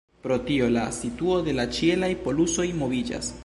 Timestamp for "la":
0.77-0.85, 1.59-1.67